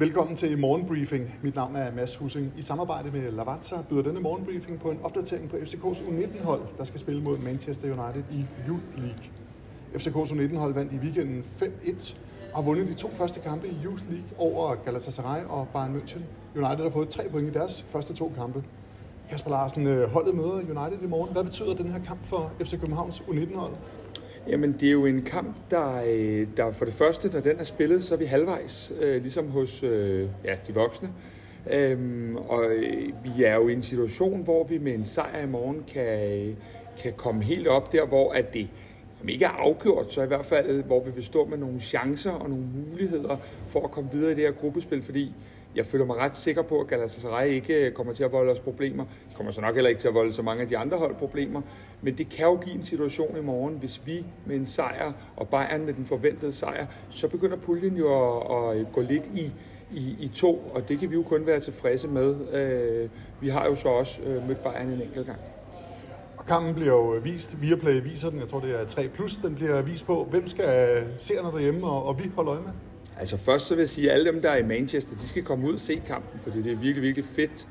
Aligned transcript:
Velkommen 0.00 0.36
til 0.36 0.58
morgenbriefing. 0.58 1.34
Mit 1.42 1.54
navn 1.54 1.76
er 1.76 1.92
Mads 1.94 2.16
Hussing. 2.16 2.52
I 2.56 2.62
samarbejde 2.62 3.10
med 3.10 3.30
Lavazza 3.30 3.76
byder 3.88 4.02
denne 4.02 4.20
morgenbriefing 4.20 4.80
på 4.80 4.90
en 4.90 4.98
opdatering 5.02 5.50
på 5.50 5.56
FCK's 5.56 5.98
U19-hold, 5.98 6.60
der 6.78 6.84
skal 6.84 7.00
spille 7.00 7.22
mod 7.22 7.38
Manchester 7.38 7.84
United 7.84 8.24
i 8.32 8.44
Youth 8.68 8.84
League. 8.96 9.22
FCK's 9.94 10.32
U19-hold 10.32 10.74
vandt 10.74 10.92
i 10.92 10.96
weekenden 10.96 11.44
5-1 11.62 12.14
og 12.52 12.56
har 12.56 12.62
vundet 12.62 12.88
de 12.88 12.94
to 12.94 13.10
første 13.10 13.40
kampe 13.40 13.68
i 13.68 13.76
Youth 13.84 14.02
League 14.10 14.28
over 14.38 14.74
Galatasaray 14.74 15.44
og 15.48 15.68
Bayern 15.68 15.96
München. 15.96 16.20
United 16.56 16.84
har 16.84 16.90
fået 16.90 17.08
tre 17.08 17.28
point 17.30 17.48
i 17.48 17.52
deres 17.52 17.84
første 17.92 18.14
to 18.14 18.32
kampe. 18.36 18.64
Kasper 19.30 19.50
Larsen, 19.50 19.86
øh, 19.86 20.10
holdet 20.10 20.34
møder 20.34 20.52
United 20.52 21.02
i 21.02 21.06
morgen. 21.06 21.32
Hvad 21.32 21.44
betyder 21.44 21.74
den 21.74 21.90
her 21.90 22.04
kamp 22.04 22.24
for 22.24 22.52
FC 22.60 22.80
Københavns 22.80 23.20
U19-hold? 23.20 23.72
Jamen, 24.48 24.72
det 24.72 24.82
er 24.82 24.92
jo 24.92 25.06
en 25.06 25.22
kamp, 25.22 25.56
der, 25.70 26.02
øh, 26.06 26.46
der 26.56 26.72
for 26.72 26.84
det 26.84 26.94
første, 26.94 27.30
når 27.32 27.40
den 27.40 27.58
er 27.58 27.64
spillet, 27.64 28.04
så 28.04 28.14
er 28.14 28.18
vi 28.18 28.24
halvvejs, 28.24 28.92
øh, 29.00 29.22
ligesom 29.22 29.48
hos 29.48 29.82
øh, 29.82 30.28
ja, 30.44 30.54
de 30.66 30.74
voksne. 30.74 31.12
Øhm, 31.72 32.36
og 32.36 32.64
øh, 32.70 33.12
vi 33.24 33.44
er 33.44 33.54
jo 33.54 33.68
i 33.68 33.72
en 33.72 33.82
situation, 33.82 34.42
hvor 34.42 34.64
vi 34.64 34.78
med 34.78 34.94
en 34.94 35.04
sejr 35.04 35.42
i 35.42 35.46
morgen 35.46 35.84
kan, 35.92 36.56
kan 37.02 37.12
komme 37.16 37.42
helt 37.42 37.68
op 37.68 37.92
der, 37.92 38.06
hvor 38.06 38.32
at 38.32 38.54
det 38.54 38.68
om 39.22 39.28
ikke 39.28 39.44
er 39.44 39.48
afgjort, 39.48 40.12
så 40.12 40.22
i 40.22 40.26
hvert 40.26 40.46
fald, 40.46 40.82
hvor 40.82 41.04
vi 41.04 41.10
vil 41.10 41.24
stå 41.24 41.44
med 41.44 41.58
nogle 41.58 41.80
chancer 41.80 42.30
og 42.30 42.50
nogle 42.50 42.64
muligheder 42.64 43.36
for 43.68 43.84
at 43.84 43.90
komme 43.90 44.10
videre 44.12 44.32
i 44.32 44.34
det 44.34 44.44
her 44.44 44.52
gruppespil, 44.52 45.02
fordi 45.02 45.34
jeg 45.76 45.86
føler 45.86 46.04
mig 46.04 46.16
ret 46.16 46.36
sikker 46.36 46.62
på, 46.62 46.80
at 46.80 46.86
Galatasaray 46.86 47.48
ikke 47.48 47.86
øh, 47.86 47.92
kommer 47.92 48.12
til 48.12 48.24
at 48.24 48.32
volde 48.32 48.52
os 48.52 48.60
problemer. 48.60 49.04
De 49.04 49.34
kommer 49.34 49.52
så 49.52 49.60
nok 49.60 49.74
heller 49.74 49.88
ikke 49.88 50.00
til 50.00 50.08
at 50.08 50.14
volde 50.14 50.32
så 50.32 50.42
mange 50.42 50.62
af 50.62 50.68
de 50.68 50.78
andre 50.78 50.98
hold 50.98 51.14
problemer. 51.14 51.62
Men 52.02 52.18
det 52.18 52.28
kan 52.28 52.46
jo 52.46 52.56
give 52.56 52.74
en 52.74 52.84
situation 52.84 53.36
i 53.36 53.40
morgen, 53.40 53.74
hvis 53.74 54.02
vi 54.06 54.24
med 54.46 54.56
en 54.56 54.66
sejr 54.66 55.12
og 55.36 55.48
Bayern 55.48 55.84
med 55.84 55.94
den 55.94 56.06
forventede 56.06 56.52
sejr, 56.52 56.86
så 57.10 57.28
begynder 57.28 57.56
puljen 57.56 57.96
jo 57.96 58.36
at, 58.38 58.70
at 58.72 58.80
øh, 58.80 58.86
gå 58.92 59.00
lidt 59.00 59.26
i, 59.26 59.52
i, 59.92 60.16
i 60.20 60.30
to, 60.34 60.70
og 60.74 60.88
det 60.88 60.98
kan 60.98 61.10
vi 61.10 61.14
jo 61.14 61.22
kun 61.22 61.46
være 61.46 61.60
tilfredse 61.60 62.08
med. 62.08 62.52
Øh, 62.52 63.08
vi 63.40 63.48
har 63.48 63.66
jo 63.66 63.74
så 63.74 63.88
også 63.88 64.22
øh, 64.22 64.48
mødt 64.48 64.62
Bayern 64.62 64.88
en 64.88 65.02
enkelt 65.02 65.26
gang. 65.26 65.38
Og 66.36 66.46
kampen 66.46 66.74
bliver 66.74 66.92
jo 66.92 67.14
øh, 67.14 67.24
vist, 67.24 67.62
Viaplay 67.62 68.02
viser 68.02 68.30
den, 68.30 68.38
jeg 68.38 68.48
tror 68.48 68.60
det 68.60 68.80
er 68.80 68.84
3+, 68.84 69.42
den 69.42 69.54
bliver 69.54 69.82
vist 69.82 70.06
på. 70.06 70.26
Hvem 70.30 70.48
skal 70.48 71.04
seerne 71.18 71.48
derhjemme, 71.48 71.86
og, 71.86 72.04
og 72.04 72.18
vi 72.18 72.30
holde 72.36 72.50
øje 72.50 72.60
med? 72.60 72.89
Altså 73.20 73.36
først 73.36 73.66
så 73.66 73.74
vil 73.74 73.82
jeg 73.82 73.88
sige, 73.88 74.10
at 74.10 74.14
alle 74.14 74.32
dem, 74.32 74.42
der 74.42 74.50
er 74.50 74.56
i 74.56 74.62
Manchester, 74.62 75.16
de 75.16 75.28
skal 75.28 75.42
komme 75.42 75.68
ud 75.68 75.74
og 75.74 75.80
se 75.80 76.02
kampen, 76.06 76.40
fordi 76.40 76.62
det 76.62 76.72
er 76.72 76.76
virkelig, 76.76 77.02
virkelig 77.02 77.24
fedt 77.24 77.68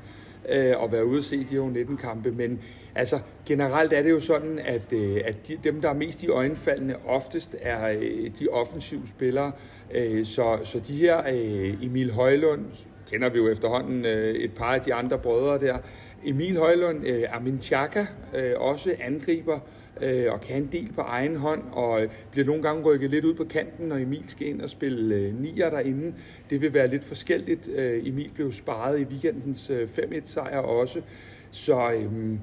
øh, 0.48 0.84
at 0.84 0.92
være 0.92 1.06
ude 1.06 1.18
og 1.18 1.24
se 1.24 1.44
de 1.44 1.54
her 1.54 1.84
19-kampe. 1.84 2.30
Men 2.30 2.60
altså 2.94 3.18
generelt 3.46 3.92
er 3.92 4.02
det 4.02 4.10
jo 4.10 4.20
sådan, 4.20 4.58
at, 4.58 4.92
øh, 4.92 5.20
at 5.24 5.48
de, 5.48 5.58
dem, 5.64 5.80
der 5.80 5.88
er 5.88 5.94
mest 5.94 6.22
i 6.22 6.28
øjenfaldene, 6.28 7.06
oftest 7.06 7.56
er 7.60 7.88
øh, 7.88 8.30
de 8.38 8.48
offensive 8.48 9.02
spillere. 9.08 9.52
Øh, 9.94 10.26
så, 10.26 10.58
så 10.64 10.80
de 10.80 10.96
her 10.96 11.18
øh, 11.18 11.84
Emil 11.84 12.12
Højlund, 12.12 12.64
kender 13.10 13.28
vi 13.28 13.38
jo 13.38 13.48
efterhånden 13.48 14.06
øh, 14.06 14.34
et 14.34 14.52
par 14.52 14.74
af 14.74 14.80
de 14.80 14.94
andre 14.94 15.18
brødre 15.18 15.66
der. 15.66 15.78
Emil 16.24 16.58
Højlund, 16.58 17.06
øh, 17.06 17.24
Armin 17.30 17.58
Chaka, 17.62 18.06
øh, 18.34 18.52
også 18.56 18.94
angriber, 19.00 19.58
øh, 20.02 20.32
og 20.32 20.40
kan 20.40 20.56
en 20.56 20.68
del 20.72 20.92
på 20.92 21.00
egen 21.00 21.36
hånd, 21.36 21.62
og 21.72 22.02
øh, 22.02 22.08
bliver 22.30 22.46
nogle 22.46 22.62
gange 22.62 22.82
rykket 22.82 23.10
lidt 23.10 23.24
ud 23.24 23.34
på 23.34 23.44
kanten, 23.44 23.88
når 23.88 23.96
Emil 23.96 24.28
skal 24.28 24.46
ind 24.46 24.60
og 24.60 24.70
spille 24.70 25.14
øh, 25.14 25.40
nier 25.40 25.70
derinde. 25.70 26.14
Det 26.50 26.60
vil 26.60 26.74
være 26.74 26.88
lidt 26.88 27.04
forskelligt. 27.04 27.68
Øh, 27.68 28.08
Emil 28.08 28.30
blev 28.34 28.52
sparet 28.52 29.00
i 29.00 29.04
weekendens 29.04 29.70
øh, 29.70 29.88
5-1 29.88 30.20
sejr 30.24 30.58
også. 30.58 31.02
Så 31.50 31.92
øh, 31.92 32.38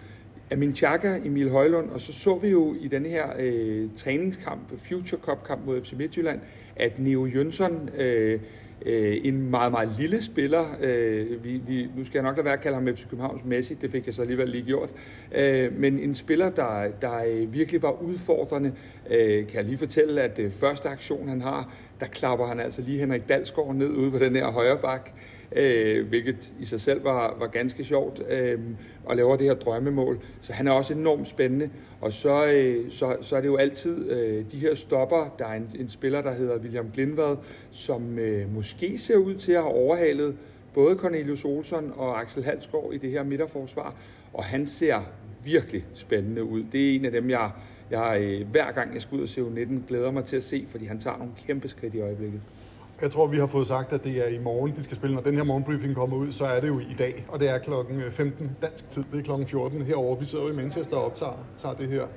Amin 0.52 0.76
Chaka, 0.76 1.20
Emil 1.26 1.50
Højlund, 1.50 1.90
og 1.90 2.02
så 2.02 2.14
så 2.14 2.38
vi 2.38 2.50
jo 2.50 2.76
i 2.80 2.88
den 2.88 3.06
her 3.06 3.26
øh, 3.40 3.90
træningskamp, 3.98 4.62
Future 4.78 5.22
Cup 5.22 5.44
kamp 5.48 5.66
mod 5.66 5.82
FC 5.82 5.94
Midtjylland, 5.94 6.40
at 6.76 7.00
Neo 7.00 7.26
Jønsson 7.26 7.90
øh, 7.98 8.40
øh, 8.86 9.18
en 9.24 9.50
meget, 9.50 9.72
meget 9.72 9.90
lille 10.00 10.22
spiller. 10.22 10.66
Øh, 10.82 11.44
vi, 11.44 11.62
vi, 11.68 11.90
nu 11.96 12.04
skal 12.04 12.18
jeg 12.18 12.24
nok 12.24 12.36
lade 12.36 12.46
være 12.46 12.54
at 12.54 12.62
kalde 12.62 12.76
ham 12.76 12.96
FC 12.96 13.10
Københavns 13.10 13.46
Messi, 13.46 13.74
det 13.74 13.92
fik 13.92 14.06
jeg 14.06 14.14
så 14.14 14.22
alligevel 14.22 14.50
lige 14.50 14.64
gjort. 14.64 14.90
Øh, 15.36 15.80
men 15.80 16.00
en 16.00 16.16
spiller, 16.16 16.50
der, 16.50 16.92
der 17.02 17.24
øh, 17.28 17.54
virkelig 17.54 17.82
var 17.82 18.02
udfordrende, 18.02 18.74
øh, 19.10 19.48
kan 19.48 19.56
jeg 19.56 19.66
lige 19.66 19.78
fortælle, 19.78 20.22
at 20.22 20.40
øh, 20.40 20.52
første 20.52 20.90
aktion 20.90 21.30
han 21.30 21.42
har, 21.42 21.74
der 22.00 22.06
klapper 22.06 22.46
han 22.46 22.60
altså 22.60 22.82
lige 22.82 23.00
Henrik 23.00 23.30
Dalsgaard 23.30 23.76
ned 23.76 23.90
ude 23.90 24.12
på 24.12 24.20
den 24.20 24.36
her 24.36 24.52
højre 24.52 24.78
bak 24.78 25.12
øh, 25.16 25.37
Øh, 25.56 26.08
hvilket 26.08 26.54
i 26.60 26.66
sig 26.66 26.82
selv 26.82 27.04
var, 27.04 27.38
var 27.40 27.48
ganske 27.48 27.84
sjovt, 27.84 28.22
øh, 28.30 28.60
og 29.06 29.16
laver 29.16 29.36
det 29.36 29.46
her 29.46 29.54
drømmemål. 29.54 30.20
Så 30.42 30.54
han 30.54 30.68
er 30.68 30.72
også 30.72 30.94
enormt 30.94 31.28
spændende. 31.28 31.70
Og 32.02 32.14
så, 32.14 32.48
øh, 32.48 32.92
så, 32.92 33.18
så 33.22 33.36
er 33.36 33.42
det 33.42 33.48
jo 33.48 33.58
altid 33.58 34.12
øh, 34.12 34.46
de 34.52 34.58
her 34.58 34.76
stopper. 34.76 35.36
Der 35.40 35.46
er 35.46 35.54
en, 35.54 35.72
en 35.80 35.90
spiller, 35.90 36.22
der 36.22 36.34
hedder 36.34 36.58
William 36.58 36.92
Glindvad, 36.94 37.38
som 37.72 38.20
øh, 38.20 38.54
måske 38.54 38.98
ser 38.98 39.18
ud 39.18 39.36
til 39.36 39.52
at 39.52 39.62
have 39.62 39.74
overhalet 39.74 40.38
både 40.74 40.96
Cornelius 40.96 41.46
Olsson 41.46 41.94
og 41.96 42.22
Axel 42.22 42.44
Halsgaard 42.44 42.94
i 42.94 42.98
det 42.98 43.12
her 43.12 43.24
midterforsvar, 43.24 43.96
og 44.34 44.44
han 44.44 44.68
ser 44.68 45.02
virkelig 45.44 45.86
spændende 45.94 46.44
ud. 46.44 46.64
Det 46.72 46.90
er 46.90 46.96
en 46.96 47.06
af 47.06 47.12
dem, 47.12 47.30
jeg, 47.30 47.52
jeg 47.92 48.18
øh, 48.22 48.48
hver 48.48 48.72
gang 48.72 48.94
jeg 48.94 49.02
skal 49.02 49.18
ud 49.18 49.22
og 49.22 49.30
se 49.30 49.42
U19, 49.42 49.88
glæder 49.88 50.12
mig 50.12 50.26
til 50.26 50.36
at 50.36 50.44
se, 50.44 50.66
fordi 50.68 50.86
han 50.86 51.00
tager 51.00 51.18
nogle 51.18 51.34
kæmpe 51.48 51.68
skridt 51.68 51.94
i 51.94 52.00
øjeblikket. 52.00 52.42
Jeg 53.02 53.12
tror, 53.12 53.28
vi 53.28 53.38
har 53.38 53.48
fået 53.48 53.68
sagt, 53.68 53.94
at 53.94 54.04
det 54.04 54.26
er 54.26 54.28
i 54.28 54.38
morgen, 54.38 54.76
de 54.76 54.84
skal 54.84 54.96
spille. 54.96 55.16
Når 55.16 55.24
den 55.24 55.36
her 55.36 55.44
morgenbriefing 55.44 55.96
kommer 55.96 56.18
ud, 56.18 56.32
så 56.32 56.46
er 56.46 56.60
det 56.60 56.68
jo 56.68 56.80
i 56.80 56.96
dag, 56.98 57.26
og 57.28 57.40
det 57.40 57.50
er 57.50 57.58
klokken 57.58 58.02
øh, 58.02 58.12
15 58.12 58.52
dansk 58.62 58.90
tid. 58.90 59.04
Det 59.12 59.20
er 59.20 59.24
klokken 59.24 59.48
14 59.48 59.82
herover. 59.82 60.16
Vi 60.16 60.26
sidder 60.26 60.44
jo 60.46 60.52
i 60.52 60.56
Manchester 60.56 60.98
og 60.98 61.06
optager 61.06 61.46
tager 61.62 61.76
det 61.76 61.88
her. 61.88 62.08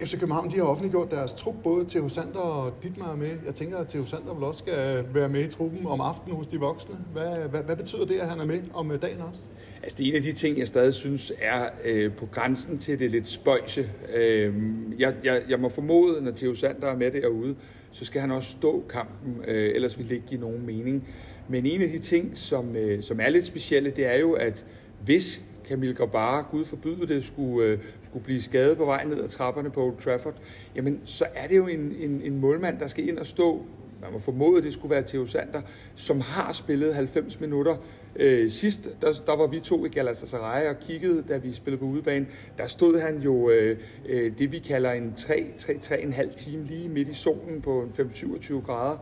FC 0.00 0.18
København 0.18 0.50
de 0.50 0.56
har 0.56 0.64
offentliggjort 0.64 1.10
deres 1.10 1.34
trup, 1.34 1.54
både 1.62 1.84
til 1.84 2.10
Sander 2.10 2.38
og 2.38 2.72
Dietmar 2.82 3.12
er 3.12 3.16
med. 3.16 3.30
Jeg 3.46 3.54
tænker, 3.54 3.78
at 3.78 3.88
Theo 3.88 4.00
Hosander 4.00 4.34
vil 4.34 4.44
også 4.44 4.58
skal 4.58 5.04
være 5.14 5.28
med 5.28 5.44
i 5.44 5.48
truppen 5.48 5.86
om 5.86 6.00
aftenen 6.00 6.36
hos 6.36 6.46
de 6.46 6.60
voksne. 6.60 6.94
Hvad, 7.12 7.48
hvad, 7.50 7.62
hvad 7.62 7.76
betyder 7.76 8.06
det, 8.06 8.14
at 8.14 8.28
han 8.28 8.40
er 8.40 8.44
med 8.44 8.62
om 8.74 8.90
øh, 8.90 9.02
dagen 9.02 9.20
også? 9.20 9.40
Altså, 9.82 9.98
det 9.98 10.06
er 10.06 10.10
en 10.10 10.16
af 10.16 10.22
de 10.22 10.32
ting, 10.32 10.58
jeg 10.58 10.66
stadig 10.66 10.94
synes 10.94 11.32
er 11.38 11.68
øh, 11.84 12.12
på 12.12 12.26
grænsen 12.26 12.78
til 12.78 12.98
det 12.98 13.10
lidt 13.10 13.28
spøjse. 13.28 13.90
Øh, 14.14 14.54
jeg, 14.98 15.14
jeg, 15.24 15.42
jeg 15.48 15.60
må 15.60 15.68
formode, 15.68 16.24
når 16.24 16.30
Theo 16.30 16.54
Sander 16.54 16.86
er 16.86 16.96
med 16.96 17.10
derude, 17.10 17.56
så 17.96 18.04
skal 18.04 18.20
han 18.20 18.30
også 18.30 18.50
stå 18.50 18.84
kampen, 18.88 19.44
øh, 19.48 19.74
ellers 19.74 19.98
vil 19.98 20.08
det 20.08 20.14
ikke 20.14 20.26
give 20.26 20.40
nogen 20.40 20.66
mening. 20.66 21.08
Men 21.48 21.66
en 21.66 21.82
af 21.82 21.88
de 21.88 21.98
ting, 21.98 22.38
som, 22.38 22.76
øh, 22.76 23.02
som 23.02 23.20
er 23.20 23.28
lidt 23.28 23.44
specielle, 23.44 23.90
det 23.90 24.06
er 24.06 24.18
jo, 24.18 24.32
at 24.32 24.64
hvis 25.04 25.42
Camille 25.68 25.94
Grabara, 25.94 26.48
Gud 26.50 26.64
forbyde 26.64 27.06
det, 27.06 27.24
skulle, 27.24 27.68
øh, 27.68 27.78
skulle 28.02 28.24
blive 28.24 28.42
skadet 28.42 28.76
på 28.76 28.84
vej 28.84 29.04
ned 29.04 29.22
ad 29.24 29.28
trapperne 29.28 29.70
på 29.70 29.84
Old 29.84 29.96
Trafford, 29.96 30.34
jamen 30.74 31.00
så 31.04 31.26
er 31.34 31.48
det 31.48 31.56
jo 31.56 31.66
en, 31.66 31.94
en, 31.98 32.22
en 32.24 32.40
målmand, 32.40 32.78
der 32.78 32.86
skal 32.86 33.08
ind 33.08 33.18
og 33.18 33.26
stå 33.26 33.66
man 34.02 34.12
må 34.12 34.18
formode, 34.18 34.58
at 34.58 34.64
det 34.64 34.72
skulle 34.72 34.90
være 34.90 35.02
Theo 35.06 35.26
Sander, 35.26 35.62
som 35.94 36.20
har 36.20 36.52
spillet 36.52 36.94
90 36.94 37.40
minutter. 37.40 37.76
Øh, 38.16 38.50
sidst, 38.50 38.88
der, 39.00 39.12
der 39.26 39.36
var 39.36 39.46
vi 39.46 39.60
to 39.60 39.84
i 39.84 39.88
Galatasaray 39.88 40.68
og 40.68 40.78
kiggede, 40.80 41.24
da 41.28 41.36
vi 41.36 41.52
spillede 41.52 41.80
på 41.80 41.86
udebane, 41.86 42.26
der 42.58 42.66
stod 42.66 43.00
han 43.00 43.18
jo 43.18 43.50
øh, 43.50 43.78
øh 44.08 44.32
det, 44.38 44.52
vi 44.52 44.58
kalder 44.58 44.92
en 44.92 45.14
3-3,5 45.18 46.34
time 46.34 46.64
lige 46.64 46.88
midt 46.88 47.08
i 47.08 47.14
solen 47.14 47.60
på 47.62 47.88
5-27 47.98 48.66
grader. 48.66 48.98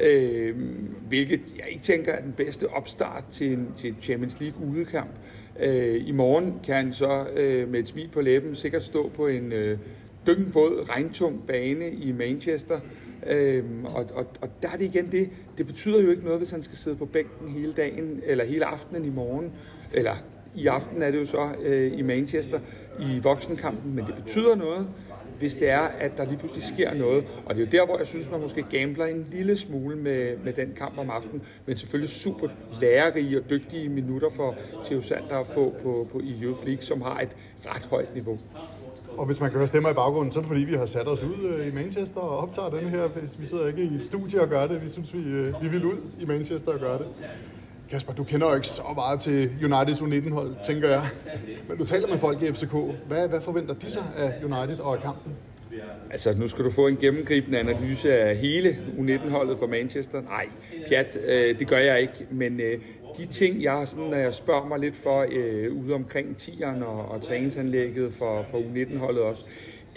Øh, 0.00 0.56
hvilket 1.08 1.40
jeg 1.58 1.68
ikke 1.68 1.82
tænker 1.82 2.12
er 2.12 2.22
den 2.22 2.32
bedste 2.32 2.68
opstart 2.68 3.24
til 3.30 3.52
en, 3.52 3.68
til 3.76 3.94
Champions 4.02 4.40
League 4.40 4.66
udekamp. 4.68 5.10
Øh, 5.60 6.08
I 6.08 6.12
morgen 6.12 6.60
kan 6.64 6.74
han 6.74 6.92
så 6.92 7.26
øh, 7.36 7.68
med 7.68 7.80
et 7.80 7.88
smil 7.88 8.08
på 8.08 8.20
læben 8.20 8.54
sikkert 8.54 8.82
stå 8.82 9.08
på 9.08 9.26
en 9.26 9.52
øh, 9.52 9.78
dyngvåd, 10.26 10.86
regntung 10.88 11.46
bane 11.46 11.90
i 11.90 12.12
Manchester. 12.12 12.80
Øhm, 13.26 13.84
og, 13.84 14.06
og, 14.14 14.26
og 14.40 14.48
der 14.62 14.68
er 14.68 14.76
det 14.76 14.84
igen 14.84 15.12
det, 15.12 15.28
det 15.58 15.66
betyder 15.66 16.02
jo 16.02 16.10
ikke 16.10 16.24
noget, 16.24 16.38
hvis 16.38 16.50
han 16.50 16.62
skal 16.62 16.78
sidde 16.78 16.96
på 16.96 17.06
bænken 17.06 17.48
hele 17.48 17.72
dagen, 17.72 18.20
eller 18.26 18.44
hele 18.44 18.64
aftenen 18.64 19.04
i 19.04 19.10
morgen, 19.10 19.52
eller 19.92 20.14
i 20.54 20.66
aften 20.66 21.02
er 21.02 21.10
det 21.10 21.20
jo 21.20 21.24
så 21.24 21.48
øh, 21.62 21.98
i 21.98 22.02
Manchester 22.02 22.60
i 23.00 23.20
voksenkampen, 23.22 23.94
men 23.94 24.06
det 24.06 24.14
betyder 24.14 24.56
noget, 24.56 24.88
hvis 25.38 25.54
det 25.54 25.68
er, 25.68 25.80
at 25.80 26.16
der 26.16 26.24
lige 26.24 26.38
pludselig 26.38 26.64
sker 26.64 26.94
noget. 26.94 27.24
Og 27.46 27.54
det 27.54 27.62
er 27.62 27.66
jo 27.66 27.70
der, 27.70 27.86
hvor 27.86 27.98
jeg 27.98 28.06
synes, 28.06 28.30
man 28.30 28.40
måske 28.40 28.62
gambler 28.62 29.04
en 29.04 29.26
lille 29.32 29.56
smule 29.56 29.96
med, 29.96 30.36
med 30.44 30.52
den 30.52 30.72
kamp 30.76 30.98
om 30.98 31.10
aftenen, 31.10 31.42
men 31.66 31.76
selvfølgelig 31.76 32.14
super 32.16 32.48
lærerige 32.80 33.38
og 33.38 33.50
dygtige 33.50 33.88
minutter 33.88 34.30
for 34.30 34.56
Theo 34.84 35.00
Sander 35.02 35.36
at 35.38 35.46
få 35.46 35.74
på, 35.82 36.08
på 36.12 36.20
i 36.20 36.38
Youth 36.42 36.66
League, 36.66 36.82
som 36.82 37.02
har 37.02 37.20
et 37.20 37.36
ret 37.66 37.86
højt 37.90 38.14
niveau. 38.14 38.38
Og 39.18 39.26
hvis 39.26 39.40
man 39.40 39.50
kan 39.50 39.58
høre 39.58 39.66
stemmer 39.66 39.90
i 39.90 39.94
baggrunden, 39.94 40.32
så 40.32 40.38
er 40.38 40.42
det 40.42 40.48
fordi, 40.48 40.60
vi 40.60 40.74
har 40.74 40.86
sat 40.86 41.08
os 41.08 41.22
ud 41.22 41.44
øh, 41.44 41.68
i 41.68 41.70
Manchester 41.70 42.20
og 42.20 42.38
optager 42.38 42.70
den 42.70 42.88
her. 42.88 43.08
Vi 43.38 43.46
sidder 43.46 43.66
ikke 43.66 43.82
i 43.82 43.94
et 43.94 44.04
studie 44.04 44.40
og 44.40 44.48
gør 44.48 44.66
det. 44.66 44.82
Vi 44.82 44.88
synes, 44.88 45.14
vi, 45.14 45.18
øh, 45.18 45.62
vi 45.62 45.68
vil 45.68 45.84
ud 45.84 45.96
i 46.18 46.24
Manchester 46.26 46.72
og 46.72 46.78
gøre 46.78 46.98
det. 46.98 47.06
Kasper, 47.90 48.12
du 48.12 48.24
kender 48.24 48.48
jo 48.48 48.54
ikke 48.54 48.68
så 48.68 48.82
meget 48.94 49.20
til 49.20 49.50
Uniteds 49.64 50.00
U19-hold, 50.00 50.56
tænker 50.66 50.88
jeg. 50.88 51.08
Men 51.68 51.78
du 51.78 51.84
taler 51.84 52.08
med 52.08 52.18
folk 52.18 52.42
i 52.42 52.52
FCK. 52.52 52.72
Hvad, 53.06 53.28
hvad 53.28 53.40
forventer 53.40 53.74
de 53.74 53.90
sig 53.90 54.04
af 54.16 54.34
United 54.44 54.78
og 54.78 54.96
af 54.96 55.02
kampen? 55.02 55.32
Altså, 56.10 56.34
nu 56.38 56.48
skal 56.48 56.64
du 56.64 56.70
få 56.70 56.86
en 56.86 56.96
gennemgribende 56.96 57.58
analyse 57.58 58.14
af 58.14 58.36
hele 58.36 58.78
U19-holdet 58.98 59.58
for 59.58 59.66
Manchester. 59.66 60.20
Nej, 60.22 60.48
pjat, 60.88 61.18
øh, 61.26 61.58
det 61.58 61.68
gør 61.68 61.78
jeg 61.78 62.00
ikke. 62.00 62.26
Men 62.30 62.60
øh, 62.60 62.78
de 63.18 63.26
ting, 63.26 63.62
jeg 63.62 63.82
sådan, 63.88 64.04
når 64.04 64.16
jeg 64.16 64.34
spørger 64.34 64.66
mig 64.66 64.78
lidt 64.78 64.96
for 64.96 65.26
øh, 65.32 65.72
ude 65.72 65.94
omkring 65.94 66.36
tieren 66.36 66.82
og, 66.82 67.08
og 67.08 67.22
træningsanlægget 67.22 68.14
for, 68.14 68.46
for 68.50 68.58
U19-holdet 68.58 69.22
også, 69.22 69.44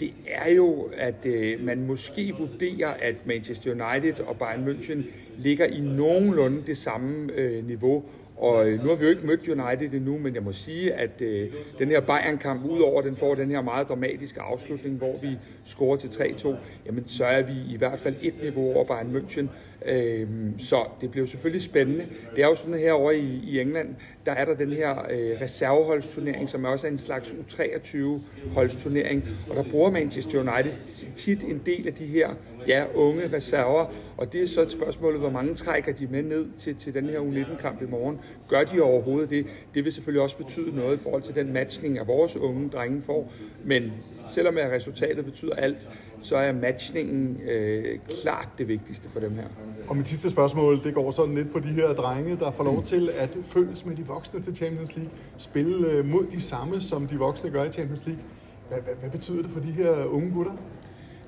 det 0.00 0.10
er 0.26 0.54
jo, 0.54 0.90
at 0.96 1.26
øh, 1.26 1.64
man 1.64 1.86
måske 1.86 2.34
vurderer, 2.38 2.88
at 2.88 3.26
Manchester 3.26 3.70
United 3.70 4.20
og 4.20 4.36
Bayern 4.36 4.68
München 4.68 5.02
ligger 5.38 5.66
i 5.66 5.80
nogenlunde 5.80 6.62
det 6.66 6.76
samme 6.76 7.32
øh, 7.32 7.66
niveau, 7.66 8.04
og 8.36 8.70
øh, 8.70 8.82
nu 8.82 8.88
har 8.88 8.96
vi 8.96 9.04
jo 9.04 9.10
ikke 9.10 9.26
mødt 9.26 9.48
United 9.48 9.92
endnu, 9.92 10.18
men 10.18 10.34
jeg 10.34 10.42
må 10.42 10.52
sige, 10.52 10.92
at 10.92 11.20
øh, 11.20 11.50
den 11.78 11.88
her 11.88 12.00
Bayern-kamp, 12.00 12.64
udover 12.64 13.02
den 13.02 13.16
får 13.16 13.34
den 13.34 13.50
her 13.50 13.62
meget 13.62 13.88
dramatiske 13.88 14.40
afslutning, 14.40 14.96
hvor 14.96 15.18
vi 15.22 15.28
scorer 15.64 15.96
til 15.96 16.08
3-2, 16.08 16.54
jamen 16.86 17.08
så 17.08 17.24
er 17.24 17.42
vi 17.42 17.52
i 17.70 17.76
hvert 17.76 17.98
fald 17.98 18.14
et 18.22 18.34
niveau 18.42 18.74
over 18.74 18.84
Bayern 18.84 19.16
München. 19.16 19.46
Øh, 19.92 20.28
så 20.58 20.76
det 21.00 21.10
bliver 21.10 21.22
jo 21.22 21.30
selvfølgelig 21.30 21.62
spændende. 21.62 22.06
Det 22.36 22.44
er 22.44 22.48
jo 22.48 22.54
sådan 22.54 22.74
her 22.74 22.92
over 22.92 23.10
i, 23.10 23.40
i 23.44 23.60
England, 23.60 23.94
der 24.26 24.32
er 24.32 24.44
der 24.44 24.54
den 24.54 24.72
her 24.72 24.90
øh, 25.10 25.40
reserveholdsturnering, 25.40 26.48
som 26.48 26.64
er 26.64 26.68
også 26.68 26.86
er 26.86 26.90
en 26.90 26.98
slags 26.98 27.28
U23-holdsturnering, 27.28 29.24
og 29.50 29.56
der 29.56 29.70
bruger 29.70 29.90
Manchester 29.90 30.40
United 30.40 30.72
tit 31.16 31.44
en 31.44 31.62
del 31.66 31.86
af 31.86 31.94
de 31.94 32.06
her 32.06 32.28
ja, 32.68 32.84
unge 32.94 33.36
reserver, 33.36 33.86
og 34.16 34.32
det 34.32 34.42
er 34.42 34.46
så 34.46 34.62
et 34.62 34.70
spørgsmål, 34.70 35.18
hvor 35.18 35.30
mange 35.30 35.54
trækker 35.54 35.92
de 35.92 36.06
med 36.06 36.22
ned 36.22 36.46
til, 36.58 36.76
til 36.76 36.94
den 36.94 37.04
her 37.08 37.20
U19-kamp 37.20 37.82
i 37.82 37.86
morgen. 37.86 38.20
Gør 38.48 38.64
de 38.64 38.80
overhovedet 38.80 39.30
det? 39.30 39.46
Det 39.74 39.84
vil 39.84 39.92
selvfølgelig 39.92 40.22
også 40.22 40.36
betyde 40.36 40.76
noget 40.76 40.96
i 40.96 41.02
forhold 41.02 41.22
til 41.22 41.34
den 41.34 41.52
matchning, 41.52 41.98
af 41.98 42.06
vores 42.06 42.36
unge 42.36 42.68
drenge 42.68 43.02
får. 43.02 43.32
Men 43.64 43.92
selvom 44.28 44.56
at 44.58 44.70
resultatet 44.70 45.24
betyder 45.24 45.54
alt, 45.54 45.88
så 46.20 46.36
er 46.36 46.52
matchningen 46.52 47.40
øh, 47.48 47.98
klart 48.22 48.48
det 48.58 48.68
vigtigste 48.68 49.10
for 49.10 49.20
dem 49.20 49.34
her. 49.34 49.44
Og 49.88 49.96
mit 49.96 50.08
sidste 50.08 50.30
spørgsmål, 50.30 50.84
det 50.84 50.94
går 50.94 51.10
sådan 51.10 51.34
lidt 51.34 51.52
på 51.52 51.58
de 51.58 51.68
her 51.68 51.88
drenge, 51.92 52.36
der 52.36 52.52
får 52.52 52.64
lov 52.64 52.82
til 52.82 53.10
at 53.16 53.30
følges 53.46 53.84
med 53.84 53.96
de 53.96 54.06
voksne 54.06 54.42
til 54.42 54.56
Champions 54.56 54.96
League. 54.96 55.12
Spille 55.38 55.90
øh, 55.90 56.04
mod 56.04 56.26
de 56.26 56.40
samme, 56.40 56.80
som 56.80 57.06
de 57.06 57.16
voksne 57.16 57.50
gør 57.50 57.64
i 57.64 57.72
Champions 57.72 58.06
League. 58.06 58.22
Hvad, 58.68 58.78
hvad, 58.78 58.94
hvad 59.00 59.10
betyder 59.10 59.42
det 59.42 59.50
for 59.50 59.60
de 59.60 59.70
her 59.70 60.04
unge 60.04 60.30
gutter? 60.34 60.52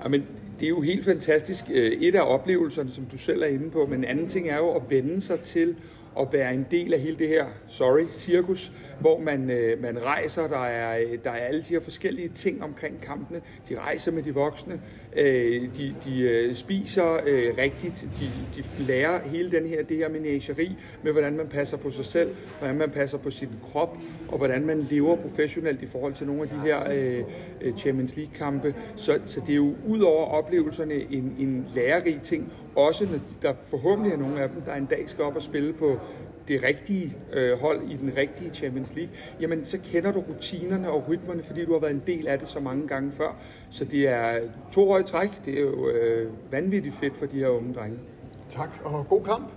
Jamen, 0.03 0.25
det 0.59 0.65
er 0.65 0.69
jo 0.69 0.81
helt 0.81 1.05
fantastisk. 1.05 1.65
Øh, 1.73 1.91
et 1.91 2.15
af 2.15 2.33
oplevelserne, 2.33 2.91
som 2.91 3.05
du 3.05 3.17
selv 3.17 3.41
er 3.41 3.47
inde 3.47 3.71
på, 3.71 3.85
men 3.85 3.99
en 3.99 4.05
anden 4.05 4.27
ting 4.27 4.49
er 4.49 4.57
jo 4.57 4.71
at 4.71 4.81
vende 4.89 5.21
sig 5.21 5.39
til 5.39 5.75
at 6.21 6.27
være 6.31 6.53
en 6.53 6.65
del 6.71 6.93
af 6.93 6.99
hele 6.99 7.17
det 7.17 7.27
her, 7.27 7.45
sorry, 7.67 8.05
cirkus, 8.11 8.71
hvor 8.99 9.19
man, 9.19 9.49
øh, 9.49 9.81
man 9.81 10.03
rejser, 10.03 10.47
der 10.47 10.65
er, 10.65 10.99
øh, 10.99 11.17
der 11.23 11.29
er 11.29 11.45
alle 11.45 11.61
de 11.61 11.69
her 11.69 11.79
forskellige 11.79 12.29
ting 12.29 12.63
omkring 12.63 13.01
kampene. 13.01 13.41
De 13.69 13.79
rejser 13.79 14.11
med 14.11 14.23
de 14.23 14.33
voksne, 14.33 14.81
øh, 15.17 15.61
de, 15.77 15.95
de 16.03 16.21
øh, 16.21 16.55
spiser 16.55 17.19
øh, 17.25 17.53
rigtigt, 17.57 18.05
de, 18.19 18.31
de 18.55 18.63
lærer 18.77 19.29
hele 19.29 19.51
den 19.51 19.65
her, 19.65 19.83
det 19.83 19.97
her 19.97 20.09
menageri 20.09 20.77
med, 21.03 21.11
hvordan 21.11 21.37
man 21.37 21.47
passer 21.47 21.77
på 21.77 21.91
sig 21.91 22.05
selv, 22.05 22.35
hvordan 22.59 22.77
man 22.77 22.89
passer 22.89 23.17
på 23.17 23.29
sin 23.29 23.49
krop, 23.63 23.97
og 24.27 24.37
hvordan 24.37 24.65
man 24.65 24.79
lever 24.79 25.15
professionelt 25.15 25.81
i 25.81 25.85
forhold 25.85 26.13
til 26.13 26.27
nogle 26.27 26.41
af 26.41 26.49
de 26.49 26.59
her 26.59 26.91
øh, 26.91 27.23
øh 27.61 27.73
Champions 27.77 28.15
League-kampe. 28.15 28.75
Så, 28.95 29.19
så 29.25 29.39
det 29.39 29.49
er 29.49 29.55
jo 29.55 29.75
ud 29.85 29.99
over 29.99 30.25
oplevelserne 30.25 30.93
en, 30.93 31.35
en 31.37 31.67
lærerig 31.75 32.21
ting, 32.23 32.53
også 32.77 33.05
når 33.05 33.19
der 33.41 33.53
forhåbentlig 33.63 34.13
er 34.13 34.17
nogle 34.17 34.41
af 34.41 34.49
dem, 34.49 34.61
der 34.61 34.75
en 34.75 34.85
dag 34.85 35.09
skal 35.09 35.23
op 35.23 35.35
og 35.35 35.41
spille 35.41 35.73
på 35.73 35.99
det 36.47 36.63
rigtige 36.63 37.13
øh, 37.33 37.59
hold 37.59 37.91
i 37.91 37.97
den 37.97 38.17
rigtige 38.17 38.49
Champions 38.49 38.95
League, 38.95 39.13
jamen 39.41 39.65
så 39.65 39.77
kender 39.83 40.11
du 40.11 40.19
rutinerne 40.19 40.89
og 40.89 41.09
rytmerne, 41.09 41.43
fordi 41.43 41.65
du 41.65 41.73
har 41.73 41.79
været 41.79 41.93
en 41.93 42.03
del 42.07 42.27
af 42.27 42.39
det 42.39 42.47
så 42.47 42.59
mange 42.59 42.87
gange 42.87 43.11
før. 43.11 43.35
Så 43.69 43.85
det 43.85 44.07
er 44.07 44.39
to 44.73 44.91
år 44.91 44.99
i 44.99 45.03
træk. 45.03 45.45
Det 45.45 45.57
er 45.57 45.61
jo 45.61 45.89
øh, 45.89 46.31
vanvittigt 46.51 46.95
fedt 46.95 47.17
for 47.17 47.25
de 47.25 47.39
her 47.39 47.47
unge 47.47 47.73
drenge. 47.73 47.99
Tak, 48.47 48.69
og 48.83 49.05
god 49.09 49.23
kamp. 49.23 49.51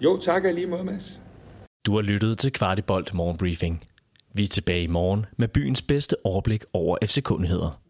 Jo, 0.00 0.16
tak 0.16 0.44
og 0.44 0.52
lige 0.52 0.66
måde, 0.66 0.84
Mads. 0.84 1.20
Du 1.86 1.94
har 1.94 2.02
lyttet 2.02 2.38
til 2.38 2.52
Kvartibolt 2.52 3.14
Morgenbriefing. 3.14 3.84
Vi 4.34 4.42
er 4.42 4.46
tilbage 4.46 4.82
i 4.82 4.86
morgen 4.86 5.26
med 5.36 5.48
byens 5.48 5.82
bedste 5.82 6.16
overblik 6.24 6.64
over 6.72 6.96
FC-kundigheder. 7.04 7.80